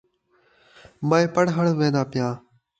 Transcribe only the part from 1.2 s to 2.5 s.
پڑھݨ ویندا پیاں